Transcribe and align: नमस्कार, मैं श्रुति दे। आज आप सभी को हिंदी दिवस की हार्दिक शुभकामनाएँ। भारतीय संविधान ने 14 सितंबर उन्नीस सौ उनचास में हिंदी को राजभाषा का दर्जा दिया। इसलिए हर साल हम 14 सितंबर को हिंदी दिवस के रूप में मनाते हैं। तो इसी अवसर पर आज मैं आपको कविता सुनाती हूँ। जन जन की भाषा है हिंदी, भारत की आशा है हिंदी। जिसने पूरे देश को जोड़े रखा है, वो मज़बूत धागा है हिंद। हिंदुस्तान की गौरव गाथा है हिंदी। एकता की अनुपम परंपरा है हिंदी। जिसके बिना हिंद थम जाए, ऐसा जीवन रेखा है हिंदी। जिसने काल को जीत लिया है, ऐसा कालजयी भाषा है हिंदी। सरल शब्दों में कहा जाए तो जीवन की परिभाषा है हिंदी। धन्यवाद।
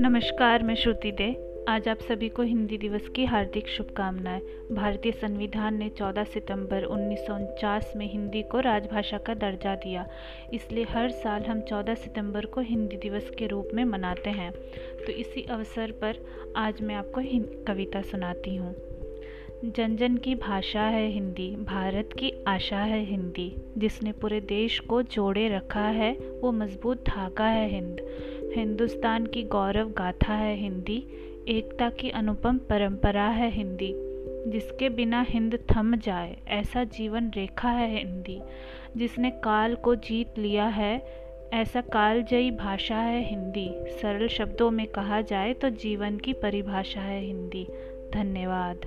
नमस्कार, 0.00 0.62
मैं 0.62 0.74
श्रुति 0.74 1.12
दे। 1.12 1.56
आज 1.68 1.88
आप 1.88 1.98
सभी 1.98 2.28
को 2.28 2.42
हिंदी 2.42 2.78
दिवस 2.78 3.08
की 3.08 3.24
हार्दिक 3.24 3.68
शुभकामनाएँ। 3.68 4.40
भारतीय 4.72 5.12
संविधान 5.12 5.78
ने 5.78 5.88
14 5.88 6.24
सितंबर 6.24 6.82
उन्नीस 6.82 7.26
सौ 7.26 7.34
उनचास 7.34 7.92
में 7.96 8.12
हिंदी 8.12 8.42
को 8.42 8.60
राजभाषा 8.60 9.18
का 9.18 9.34
दर्जा 9.34 9.74
दिया। 9.74 10.06
इसलिए 10.54 10.84
हर 10.84 11.10
साल 11.10 11.42
हम 11.42 11.60
14 11.60 11.94
सितंबर 11.94 12.46
को 12.46 12.60
हिंदी 12.60 12.96
दिवस 12.96 13.30
के 13.30 13.46
रूप 13.46 13.68
में 13.74 13.84
मनाते 13.84 14.30
हैं। 14.30 14.52
तो 15.06 15.12
इसी 15.12 15.46
अवसर 15.50 15.90
पर 15.90 16.16
आज 16.56 16.82
मैं 16.82 16.94
आपको 16.94 17.20
कविता 17.64 18.02
सुनाती 18.02 18.56
हूँ। 18.56 18.89
जन 19.64 19.96
जन 19.96 20.16
की 20.16 20.34
भाषा 20.34 20.82
है 20.82 21.08
हिंदी, 21.08 21.56
भारत 21.56 22.10
की 22.18 22.44
आशा 22.48 22.78
है 22.78 23.04
हिंदी। 23.04 23.56
जिसने 23.78 24.12
पूरे 24.12 24.40
देश 24.40 24.78
को 24.78 25.02
जोड़े 25.02 25.48
रखा 25.48 25.86
है, 25.86 26.12
वो 26.12 26.52
मज़बूत 26.52 27.04
धागा 27.08 27.46
है 27.46 27.68
हिंद। 27.68 27.96
हिंदुस्तान 28.56 29.26
की 29.26 29.42
गौरव 29.42 29.90
गाथा 29.90 30.34
है 30.34 30.56
हिंदी। 30.56 31.04
एकता 31.48 31.90
की 31.90 32.10
अनुपम 32.10 32.58
परंपरा 32.58 33.28
है 33.28 33.50
हिंदी। 33.50 33.94
जिसके 34.50 34.88
बिना 34.88 35.26
हिंद 35.28 35.58
थम 35.76 35.96
जाए, 35.96 36.36
ऐसा 36.48 36.84
जीवन 36.84 37.30
रेखा 37.36 37.70
है 37.70 37.98
हिंदी। 37.98 38.40
जिसने 38.96 39.30
काल 39.30 39.74
को 39.74 39.94
जीत 39.94 40.38
लिया 40.38 40.66
है, 40.66 41.02
ऐसा 41.52 41.80
कालजयी 41.80 42.50
भाषा 42.50 42.96
है 42.96 43.30
हिंदी। 43.30 43.70
सरल 43.74 44.28
शब्दों 44.28 44.70
में 44.70 44.86
कहा 44.86 45.20
जाए 45.20 45.52
तो 45.52 45.70
जीवन 45.70 46.16
की 46.16 46.32
परिभाषा 46.32 47.00
है 47.00 47.20
हिंदी। 47.20 47.66
धन्यवाद। 48.14 48.80